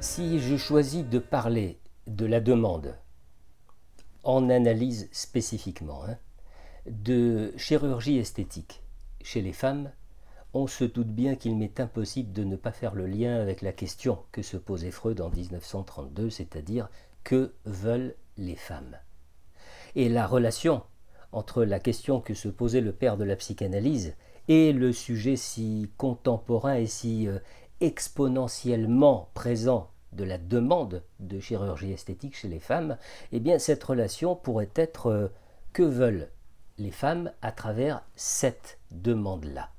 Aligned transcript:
Si 0.00 0.38
je 0.38 0.56
choisis 0.56 1.04
de 1.04 1.18
parler 1.18 1.80
de 2.06 2.24
la 2.24 2.40
demande 2.40 2.94
en 4.22 4.48
analyse 4.48 5.08
spécifiquement 5.10 6.04
hein, 6.04 6.16
de 6.86 7.52
chirurgie 7.56 8.18
esthétique 8.18 8.84
chez 9.22 9.42
les 9.42 9.52
femmes, 9.52 9.90
on 10.54 10.68
se 10.68 10.84
doute 10.84 11.08
bien 11.08 11.34
qu'il 11.34 11.56
m'est 11.56 11.80
impossible 11.80 12.32
de 12.32 12.44
ne 12.44 12.54
pas 12.54 12.70
faire 12.70 12.94
le 12.94 13.08
lien 13.08 13.40
avec 13.40 13.60
la 13.60 13.72
question 13.72 14.20
que 14.30 14.42
se 14.42 14.56
posait 14.56 14.92
Freud 14.92 15.20
en 15.20 15.30
1932, 15.30 16.30
c'est-à-dire 16.30 16.88
que 17.24 17.52
veulent 17.64 18.14
les 18.36 18.56
femmes. 18.56 18.98
Et 19.96 20.08
la 20.08 20.28
relation 20.28 20.84
entre 21.32 21.64
la 21.64 21.80
question 21.80 22.20
que 22.20 22.34
se 22.34 22.48
posait 22.48 22.80
le 22.80 22.92
père 22.92 23.16
de 23.16 23.24
la 23.24 23.34
psychanalyse 23.34 24.14
et 24.46 24.72
le 24.72 24.92
sujet 24.92 25.34
si 25.34 25.90
contemporain 25.96 26.76
et 26.76 26.86
si 26.86 27.26
euh, 27.26 27.38
exponentiellement 27.80 29.30
présent 29.34 29.90
de 30.12 30.24
la 30.24 30.38
demande 30.38 31.02
de 31.20 31.38
chirurgie 31.38 31.92
esthétique 31.92 32.36
chez 32.36 32.48
les 32.48 32.60
femmes, 32.60 32.96
eh 33.32 33.40
bien 33.40 33.58
cette 33.58 33.84
relation 33.84 34.34
pourrait 34.34 34.70
être 34.74 35.06
euh, 35.06 35.28
que 35.72 35.82
veulent 35.82 36.30
les 36.78 36.90
femmes 36.90 37.32
à 37.42 37.52
travers 37.52 38.02
cette 38.16 38.78
demande-là. 38.90 39.70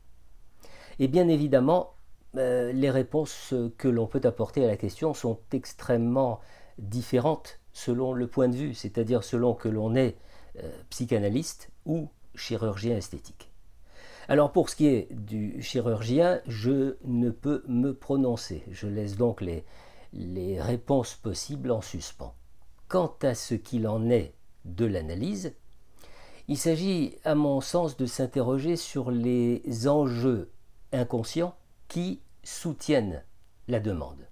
Et 1.00 1.08
bien 1.08 1.28
évidemment, 1.28 1.94
euh, 2.36 2.72
les 2.72 2.92
réponses 2.92 3.54
que 3.78 3.88
l'on 3.88 4.06
peut 4.06 4.22
apporter 4.24 4.64
à 4.64 4.68
la 4.68 4.78
question 4.78 5.14
sont 5.14 5.40
extrêmement 5.52 6.40
différentes 6.78 7.60
selon 7.74 8.14
le 8.14 8.28
point 8.28 8.50
de 8.50 8.56
vue, 8.56 8.74
c'est-à-dire 8.74 9.24
selon 9.24 9.54
que 9.54 9.70
l'on 9.70 9.96
est 9.96 10.18
euh, 10.58 10.72
psychanalyste 10.90 11.70
ou 11.86 12.10
chirurgien 12.36 12.98
esthétique. 12.98 13.49
Alors 14.30 14.52
pour 14.52 14.70
ce 14.70 14.76
qui 14.76 14.86
est 14.86 15.12
du 15.12 15.60
chirurgien, 15.64 16.40
je 16.46 16.98
ne 17.04 17.32
peux 17.32 17.64
me 17.68 17.96
prononcer. 17.96 18.64
Je 18.70 18.86
laisse 18.86 19.18
donc 19.18 19.42
les, 19.42 19.66
les 20.14 20.62
réponses 20.62 21.16
possibles 21.16 21.72
en 21.72 21.82
suspens. 21.82 22.36
Quant 22.88 23.16
à 23.24 23.34
ce 23.34 23.56
qu'il 23.56 23.88
en 23.88 24.12
est 24.12 24.36
de 24.66 24.86
l'analyse, 24.86 25.56
il 26.48 26.58
s'agit 26.58 27.16
à 27.26 27.34
mon 27.34 27.60
sens 27.60 27.98
de 27.98 28.06
s'interroger 28.06 28.76
sur 28.76 29.10
les 29.10 29.88
enjeux 29.88 30.52
inconscients 30.92 31.56
qui 31.88 32.22
soutiennent 32.44 33.24
la 33.68 33.80
demande. 33.80 34.28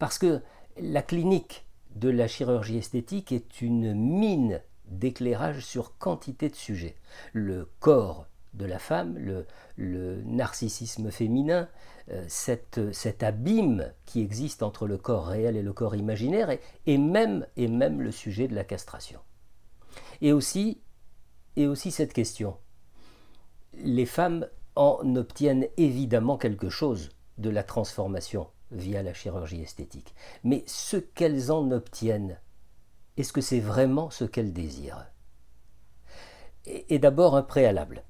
Parce 0.00 0.18
que 0.18 0.40
la 0.80 1.02
clinique 1.02 1.64
de 1.94 2.08
la 2.08 2.26
chirurgie 2.26 2.78
esthétique 2.78 3.30
est 3.30 3.62
une 3.62 3.94
mine 3.94 4.60
d'éclairage 4.86 5.64
sur 5.64 5.96
quantité 5.96 6.48
de 6.48 6.56
sujets. 6.56 6.96
Le 7.32 7.70
corps 7.78 8.26
de 8.58 8.66
la 8.66 8.78
femme, 8.78 9.16
le, 9.16 10.22
narcissisme 10.24 11.10
féminin, 11.10 11.68
euh, 12.10 12.24
cet 12.28 13.22
abîme 13.22 13.92
qui 14.04 14.20
existe 14.20 14.62
entre 14.62 14.86
le 14.86 14.98
corps 14.98 15.26
réel 15.26 15.56
et 15.56 15.62
le 15.62 15.72
corps 15.72 15.96
imaginaire, 15.96 16.50
et, 16.86 16.98
même, 16.98 17.46
et 17.56 17.68
même 17.68 18.02
le 18.02 18.10
sujet 18.10 18.48
de 18.48 18.54
la 18.54 18.64
castration. 18.64 19.20
Et 20.20 20.32
aussi, 20.32 20.80
et 21.56 21.66
aussi 21.66 21.90
cette 21.90 22.12
question. 22.12 22.56
Les 23.74 24.06
femmes 24.06 24.46
en 24.76 25.16
obtiennent 25.16 25.66
évidemment 25.76 26.36
quelque 26.36 26.68
chose 26.68 27.10
de 27.38 27.50
la 27.50 27.62
transformation 27.62 28.48
via 28.70 29.02
la 29.02 29.14
chirurgie 29.14 29.62
esthétique. 29.62 30.14
Mais 30.44 30.64
ce 30.66 30.96
qu'elles 30.96 31.50
en 31.50 31.70
obtiennent, 31.70 32.38
est-ce 33.16 33.32
que 33.32 33.40
c'est 33.40 33.60
vraiment 33.60 34.10
ce 34.10 34.24
qu'elles 34.24 34.52
désirent? 34.52 35.06
Et, 36.66 36.98
d'abord 36.98 37.34
un 37.34 37.42
préalable. 37.42 38.04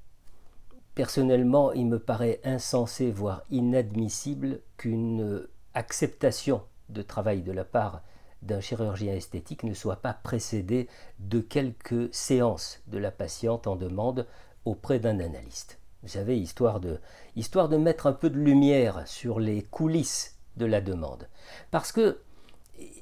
Personnellement, 0.99 1.71
il 1.71 1.85
me 1.85 1.97
paraît 1.97 2.41
insensé, 2.43 3.09
voire 3.09 3.43
inadmissible, 3.51 4.59
qu'une 4.75 5.47
acceptation 5.73 6.61
de 6.89 7.01
travail 7.01 7.41
de 7.41 7.53
la 7.53 7.63
part 7.63 8.01
d'un 8.41 8.59
chirurgien 8.59 9.13
esthétique 9.13 9.63
ne 9.63 9.73
soit 9.73 10.01
pas 10.01 10.11
précédée 10.11 10.89
de 11.19 11.39
quelques 11.39 12.13
séances 12.13 12.81
de 12.87 12.97
la 12.97 13.11
patiente 13.11 13.65
en 13.65 13.77
demande 13.77 14.27
auprès 14.65 14.99
d'un 14.99 15.21
analyste. 15.21 15.79
Vous 16.03 16.09
savez, 16.09 16.37
histoire 16.37 16.81
de, 16.81 16.99
histoire 17.37 17.69
de 17.69 17.77
mettre 17.77 18.05
un 18.05 18.11
peu 18.11 18.29
de 18.29 18.37
lumière 18.37 19.07
sur 19.07 19.39
les 19.39 19.61
coulisses 19.61 20.37
de 20.57 20.65
la 20.65 20.81
demande. 20.81 21.29
Parce 21.71 21.93
que, 21.93 22.19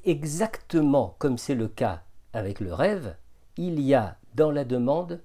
exactement 0.04 1.16
comme 1.18 1.36
c'est 1.36 1.56
le 1.56 1.66
cas 1.66 2.04
avec 2.32 2.60
le 2.60 2.72
rêve, 2.72 3.16
il 3.56 3.80
y 3.80 3.92
a 3.92 4.18
dans 4.36 4.52
la 4.52 4.64
demande 4.64 5.20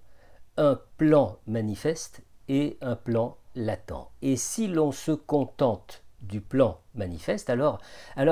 un 0.58 0.80
plan 0.98 1.38
manifeste 1.46 2.24
et 2.50 2.78
un 2.82 2.96
plan 2.96 3.38
latent. 3.56 4.10
Et 4.22 4.36
si 4.36 4.68
l'on 4.68 4.92
se 4.92 5.12
contente 5.12 6.04
du 6.22 6.42
plan 6.42 6.80
manifeste, 6.96 7.50
alors, 7.50 7.80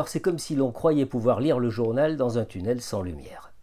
c'est 0.08 0.22
comme 0.22 0.40
si 0.40 0.56
l'on 0.56 0.72
croyait 0.72 1.06
pouvoir 1.06 1.40
lire 1.40 1.60
le 1.60 1.70
journal 1.70 2.18
dans 2.18 2.38
un 2.38 2.46
tunnel 2.46 2.82
sans 2.82 3.02
lumière. 3.02 3.54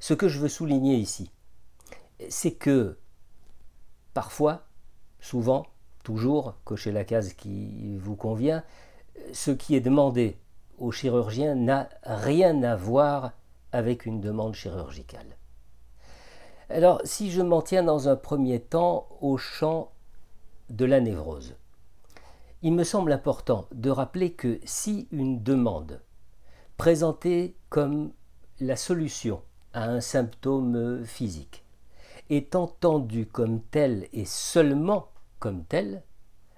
Ce 0.00 0.14
que 0.14 0.28
je 0.28 0.38
veux 0.38 0.48
souligner 0.48 0.96
ici, 0.96 1.30
c'est 2.28 2.52
que 2.52 2.98
parfois 4.12 4.66
souvent, 5.20 5.66
toujours, 6.02 6.54
cochez 6.64 6.92
la 6.92 7.04
case 7.04 7.32
qui 7.32 7.96
vous 7.96 8.16
convient, 8.16 8.62
ce 9.32 9.50
qui 9.50 9.74
est 9.74 9.80
demandé 9.80 10.38
au 10.78 10.90
chirurgien 10.90 11.54
n'a 11.54 11.88
rien 12.02 12.62
à 12.62 12.76
voir 12.76 13.32
avec 13.72 14.04
une 14.04 14.20
demande 14.20 14.54
chirurgicale. 14.54 15.36
Alors, 16.70 17.00
si 17.04 17.30
je 17.30 17.42
m'en 17.42 17.60
tiens 17.60 17.82
dans 17.82 18.08
un 18.08 18.16
premier 18.16 18.60
temps 18.60 19.06
au 19.20 19.36
champ 19.36 19.92
de 20.70 20.84
la 20.84 21.00
névrose, 21.00 21.56
il 22.62 22.72
me 22.72 22.84
semble 22.84 23.12
important 23.12 23.66
de 23.72 23.90
rappeler 23.90 24.32
que 24.32 24.58
si 24.64 25.06
une 25.12 25.42
demande 25.42 26.00
présentée 26.78 27.54
comme 27.68 28.12
la 28.60 28.76
solution 28.76 29.42
à 29.74 29.84
un 29.84 30.00
symptôme 30.00 31.04
physique 31.04 31.64
est 32.30 32.54
entendue 32.54 33.26
comme 33.26 33.60
telle 33.60 34.08
et 34.14 34.24
seulement 34.24 35.08
comme 35.40 35.64
tel, 35.64 36.02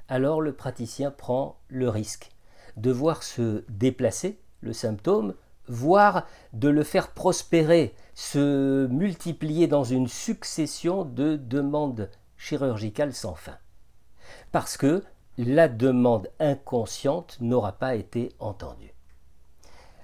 alors 0.09 0.41
le 0.41 0.53
praticien 0.53 1.11
prend 1.11 1.59
le 1.69 1.89
risque 1.89 2.31
de 2.77 2.93
voir 2.93 3.25
se 3.25 3.65
déplacer 3.69 4.39
le 4.61 4.73
symptôme, 4.73 5.35
voire 5.67 6.27
de 6.53 6.69
le 6.69 6.85
faire 6.85 7.11
prospérer, 7.13 7.95
se 8.17 8.87
multiplier 8.87 9.69
dans 9.69 9.85
une 9.85 10.09
succession 10.09 11.05
de 11.05 11.37
demandes 11.37 12.11
chirurgicales 12.39 13.13
sans 13.13 13.35
fin. 13.35 13.59
Parce 14.51 14.79
que 14.79 15.05
la 15.37 15.69
demande 15.69 16.31
inconsciente 16.41 17.37
n'aura 17.43 17.73
pas 17.73 17.95
été 17.95 18.33
entendue. 18.39 18.95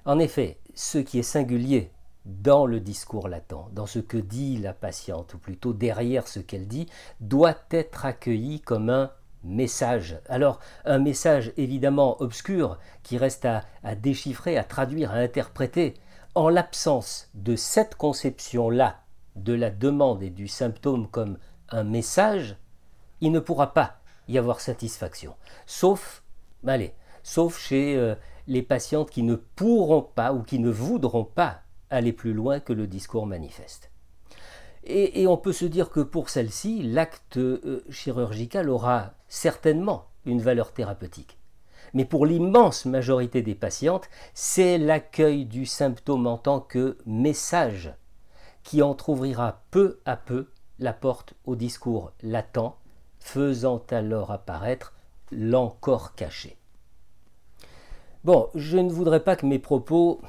En 0.05 0.19
effet, 0.19 0.59
ce 0.75 0.99
qui 0.99 1.19
est 1.19 1.23
singulier 1.23 1.91
dans 2.27 2.67
le 2.67 2.81
discours 2.81 3.29
latent, 3.29 3.71
dans 3.73 3.87
ce 3.87 3.99
que 3.99 4.19
dit 4.19 4.59
la 4.59 4.75
patiente, 4.75 5.33
ou 5.33 5.39
plutôt 5.39 5.73
derrière 5.73 6.29
ce 6.29 6.39
qu'elle 6.39 6.69
dit, 6.69 6.87
doit 7.21 7.57
être 7.71 8.05
accueilli 8.05 8.61
comme 8.61 8.91
un 8.91 9.11
message. 9.43 10.19
Alors, 10.29 10.61
un 10.85 10.99
message 10.99 11.53
évidemment 11.57 12.21
obscur 12.21 12.79
qui 13.03 13.17
reste 13.17 13.47
à, 13.47 13.95
déchiffrer, 13.95 14.59
à 14.59 14.65
traduire, 14.65 15.13
à 15.13 15.17
interpréter. 15.17 15.95
En 16.35 16.49
l'absence 16.49 17.29
de 17.35 17.57
cette 17.57 17.95
conception-là 17.97 19.03
de 19.37 19.53
la 19.53 19.69
demande 19.69 20.23
et 20.23 20.31
du 20.31 20.49
symptôme 20.49 21.07
comme 21.09 21.37
un 21.69 21.85
message, 21.85 22.57
il 23.21 23.33
ne 23.33 23.39
pourra 23.39 23.75
pas 23.75 24.01
y 24.29 24.39
avoir 24.39 24.61
satisfaction. 24.61 25.35
Sauf, 25.67 26.23
allez, 26.67 26.95
sauf 27.23 27.59
chez 27.59 27.97
euh, 27.97 28.15
les 28.47 28.63
patientes 28.63 29.11
qui 29.11 29.23
ne 29.23 29.35
pourront 29.35 30.01
pas 30.01 30.33
ou 30.33 30.43
qui 30.43 30.59
ne 30.59 30.71
voudront 30.71 31.25
pas 31.25 31.61
aller 31.91 32.15
plus 32.15 32.33
loin 32.33 32.61
que 32.61 32.73
le 32.73 32.87
discours 32.87 33.27
manifeste. 33.27 33.91
Et, 34.85 35.27
on 35.27 35.37
peut 35.37 35.53
se 35.53 35.67
dire 35.67 35.91
que 35.91 36.01
pour 36.01 36.31
celle-ci, 36.31 36.83
l'acte 36.83 37.37
euh, 37.37 37.85
chirurgical 37.91 38.71
aura 38.71 39.13
certainement 39.29 40.07
une 40.25 40.41
valeur 40.41 40.73
thérapeutique. 40.73 41.39
Mais 41.95 42.05
pour 42.05 42.27
l'immense 42.27 42.87
majorité 42.87 43.43
des 43.43 43.55
patientes, 43.55 44.09
c'est 44.35 44.79
l'accueil 44.79 45.45
du 45.45 45.67
symptôme 45.67 46.27
en 46.27 46.39
tant 46.39 46.61
que 46.61 46.97
message 47.07 47.93
qui 48.63 48.83
entr'ouvrira 48.83 49.63
peu 49.71 50.01
à 50.05 50.17
peu 50.17 50.49
la 50.79 50.93
porte 50.93 51.35
au 51.45 51.57
discours 51.57 52.13
latent, 52.23 52.77
faisant 53.19 53.83
alors 53.91 54.31
apparaître 54.31 54.95
l'encore 55.31 56.15
caché. 56.15 56.57
Bon, 58.25 58.49
je 58.55 58.79
ne 58.79 58.91
voudrais 58.91 59.25
pas 59.25 59.37
que 59.37 59.47
mes 59.47 59.59
propos 59.59 60.21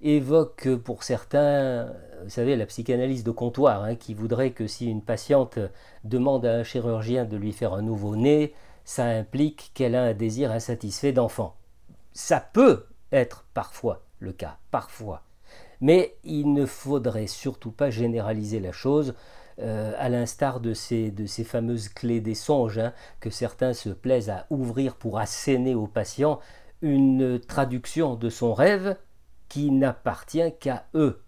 évoque 0.00 0.74
pour 0.76 1.02
certains, 1.02 1.92
vous 2.22 2.30
savez, 2.30 2.56
la 2.56 2.66
psychanalyse 2.66 3.24
de 3.24 3.30
comptoir, 3.30 3.82
hein, 3.82 3.94
qui 3.96 4.14
voudrait 4.14 4.52
que 4.52 4.66
si 4.66 4.86
une 4.86 5.02
patiente 5.02 5.58
demande 6.04 6.46
à 6.46 6.54
un 6.54 6.62
chirurgien 6.62 7.24
de 7.24 7.36
lui 7.36 7.52
faire 7.52 7.74
un 7.74 7.82
nouveau-né, 7.82 8.54
ça 8.86 9.04
implique 9.04 9.72
qu'elle 9.74 9.96
a 9.96 10.04
un 10.04 10.14
désir 10.14 10.52
insatisfait 10.52 11.12
d'enfant. 11.12 11.56
Ça 12.12 12.40
peut 12.40 12.86
être 13.12 13.44
parfois 13.52 14.04
le 14.20 14.32
cas, 14.32 14.58
parfois. 14.70 15.22
Mais 15.80 16.16
il 16.22 16.54
ne 16.54 16.64
faudrait 16.64 17.26
surtout 17.26 17.72
pas 17.72 17.90
généraliser 17.90 18.60
la 18.60 18.72
chose, 18.72 19.14
euh, 19.58 19.92
à 19.98 20.08
l'instar 20.08 20.60
de 20.60 20.72
ces, 20.72 21.12
fameuses 21.44 21.88
clés 21.88 22.20
des 22.20 22.36
songes 22.36 22.78
hein, 22.78 22.92
que 23.20 23.28
certains 23.28 23.72
se 23.72 23.88
plaisent 23.88 24.30
à 24.30 24.46
ouvrir 24.50 24.94
pour 24.94 25.18
asséner 25.18 25.74
aux 25.74 25.88
patients 25.88 26.38
une 26.80 27.40
traduction 27.40 28.14
de 28.14 28.30
son 28.30 28.54
rêve 28.54 28.96
qui 29.48 29.72
n'appartient 29.72 30.52
qu'à 30.60 30.86
eux. 30.94 31.22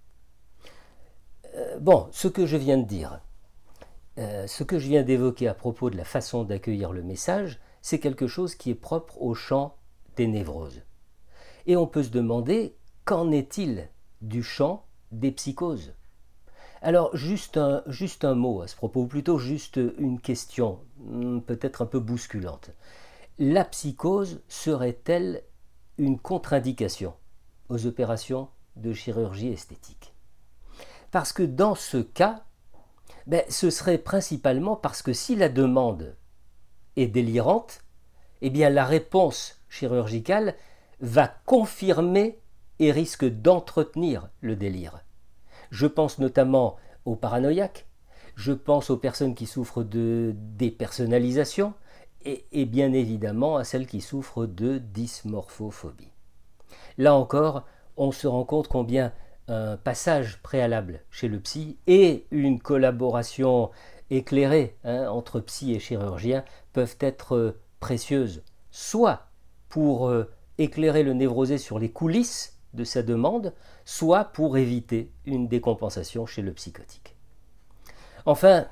Euh, 1.56 1.78
bon, 1.81 2.06
ce 2.12 2.28
que 2.28 2.46
je 2.46 2.56
viens 2.56 2.78
de 2.78 2.87
dire, 2.87 3.20
euh, 4.18 4.46
ce 4.48 4.64
que 4.64 4.78
je 4.78 4.88
viens 4.88 5.04
d'évoquer 5.04 5.46
à 5.46 5.54
propos 5.54 5.90
de 5.90 5.96
la 5.96 6.04
façon 6.04 6.42
d'accueillir 6.42 6.92
le 6.92 7.02
message, 7.02 7.60
c'est 7.82 8.00
quelque 8.00 8.26
chose 8.26 8.56
qui 8.56 8.70
est 8.70 8.74
propre 8.74 9.20
au 9.22 9.34
champ 9.34 9.76
des 10.16 10.26
névroses. 10.26 10.82
Et 11.66 11.76
on 11.76 11.86
peut 11.86 12.02
se 12.02 12.10
demander 12.10 12.76
qu'en 13.04 13.30
est-il 13.30 13.88
du 14.20 14.42
champ 14.42 14.86
des 15.12 15.30
psychoses? 15.30 15.94
Alors, 16.82 17.16
juste 17.16 17.56
un, 17.56 18.34
mot 18.34 18.62
à 18.62 18.66
ce 18.66 18.76
propos, 18.76 19.02
ou 19.02 19.06
plutôt 19.06 19.38
juste 19.38 19.80
une 19.98 20.20
question, 20.20 20.80
hmm, 20.98 21.40
peut-être 21.40 21.82
un 21.82 21.86
peu 21.86 22.00
bousculante. 22.00 22.70
La 23.38 23.64
psychose 23.64 24.40
serait-elle 24.48 25.42
une 25.96 26.18
contre-indication 26.18 27.14
aux 27.68 27.86
opérations 27.86 28.48
de 28.76 28.92
chirurgie 28.92 29.48
esthétique? 29.48 30.12
Parce 31.10 31.32
que 31.32 31.42
dans 31.42 31.74
ce 31.74 31.98
cas, 31.98 32.44
ben, 33.26 33.43
ce 33.49 33.70
serait 33.70 33.99
principalement 33.99 34.76
parce 34.76 35.02
que 35.02 35.12
si 35.12 35.37
la 35.37 35.49
demande 35.49 36.16
est 36.96 37.06
délirante, 37.06 37.82
eh 38.40 38.50
bien 38.50 38.70
la 38.70 38.84
réponse 38.84 39.60
chirurgicale 39.69 40.55
va 41.00 41.28
confirmer 41.46 42.40
et 42.78 42.93
risque 42.93 43.25
d'entretenir 43.25 44.31
le 44.40 44.56
délire. 44.56 45.00
Je 45.70 45.87
pense 45.87 46.19
notamment 46.19 46.76
aux 47.05 47.16
paranoïaques, 47.16 47.87
je 48.34 48.52
pense 48.52 48.90
aux 48.90 48.96
personnes 48.96 49.34
qui 49.34 49.46
souffrent 49.46 49.82
de 49.82 50.32
dépersonnalisation 50.37 51.75
et, 52.25 52.46
et 52.52 52.64
bien 52.64 52.93
évidemment 52.93 53.56
à 53.56 53.64
celles 53.64 53.87
qui 53.87 54.00
souffrent 54.00 54.46
de 54.46 54.78
dysmorphophobie. 54.78 56.12
Là 56.99 57.14
encore, 57.14 57.64
on 57.96 58.12
se 58.12 58.26
rend 58.26 58.44
compte 58.44 58.69
combien 58.69 59.12
un 59.48 59.76
passage 59.76 60.40
préalable 60.42 61.00
chez 61.10 61.28
le 61.28 61.40
psy 61.40 61.78
et 61.86 62.26
une 62.30 62.60
collaboration 62.60 63.70
éclairée 64.10 64.76
hein, 64.84 65.08
entre 65.08 65.40
psy 65.40 65.72
et 65.74 65.80
chirurgien 65.80 66.44
peuvent 66.72 66.96
être 67.00 67.34
euh, 67.34 67.58
précieuses, 67.80 68.42
soit 68.70 69.26
pour 69.68 70.08
euh, 70.08 70.30
éclairer 70.58 71.02
le 71.02 71.12
névrosé 71.12 71.58
sur 71.58 71.78
les 71.78 71.90
coulisses 71.90 72.58
de 72.74 72.84
sa 72.84 73.02
demande, 73.02 73.52
soit 73.84 74.24
pour 74.24 74.56
éviter 74.56 75.10
une 75.24 75.48
décompensation 75.48 76.26
chez 76.26 76.42
le 76.42 76.52
psychotique. 76.52 77.16
Enfin, 78.26 78.66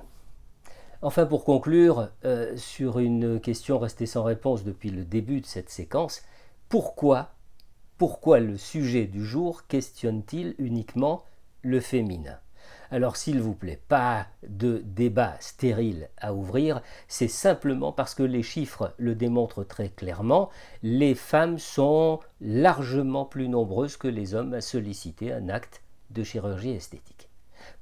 enfin 1.02 1.26
pour 1.26 1.44
conclure, 1.44 2.11
euh, 2.25 2.56
sur 2.56 2.99
une 2.99 3.40
question 3.40 3.79
restée 3.79 4.06
sans 4.06 4.25
réponse 4.25 4.64
depuis 4.64 4.90
le 4.90 5.05
début 5.05 5.40
de 5.40 5.46
cette 5.46 5.70
séquence, 5.70 6.22
pourquoi, 6.69 7.31
pourquoi 7.98 8.40
le 8.40 8.56
sujet 8.56 9.06
du 9.06 9.25
jour 9.25 9.66
questionne-t-il 9.66 10.54
uniquement 10.58 11.25
le 11.62 11.81
féminin? 11.81 12.38
Alors 12.90 13.16
s'il 13.16 13.40
vous 13.40 13.54
plaît, 13.54 13.81
pas 13.88 14.26
de 14.46 14.82
débat 14.84 15.37
stérile 15.40 16.08
à 16.19 16.34
ouvrir, 16.34 16.82
c'est 17.08 17.28
simplement 17.28 17.93
parce 17.93 18.14
que 18.14 18.22
les 18.22 18.43
chiffres 18.43 18.94
le 18.96 19.14
démontrent 19.14 19.64
très 19.64 19.88
clairement, 19.88 20.50
les 20.82 21.14
femmes 21.14 21.58
sont 21.58 22.20
largement 22.40 23.25
plus 23.25 23.48
nombreuses 23.48 23.96
que 23.96 24.08
les 24.08 24.34
hommes 24.34 24.54
à 24.54 24.60
solliciter 24.60 25.32
un 25.32 25.48
acte 25.48 25.82
de 26.10 26.22
chirurgie 26.22 26.70
esthétique. 26.70 27.28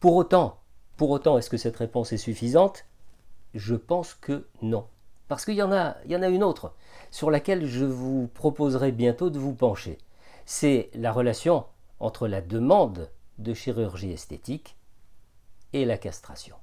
Pour 0.01 0.15
autant, 0.17 0.61
pour 0.97 1.11
autant, 1.11 1.37
est-ce 1.37 1.51
que 1.51 1.57
cette 1.57 1.77
réponse 1.77 2.13
est 2.13 2.19
suffisante? 2.19 2.87
Je 3.53 3.75
pense 3.75 4.15
que 4.15 4.47
non. 4.63 4.87
Parce 5.29 5.45
qu'il 5.45 5.55
y, 5.55 5.63
en 5.63 5.73
a, 5.73 5.97
une 6.07 6.45
autre 6.45 6.75
sur 7.11 7.31
laquelle 7.31 7.67
je 7.67 7.85
vous 7.85 8.29
proposerai 8.35 8.93
bientôt 8.93 9.31
de 9.31 9.39
vous 9.39 9.55
pencher. 9.55 9.99
C'est 10.45 10.91
la 10.95 11.13
relation 11.13 11.65
entre 12.01 12.29
la 12.29 12.41
demande 12.41 13.11
de 13.39 13.55
chirurgie 13.55 14.13
esthétique 14.13 14.77
et 15.73 15.85
la 15.85 15.97
castration. 15.97 16.57